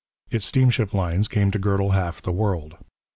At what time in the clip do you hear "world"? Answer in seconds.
2.31-2.75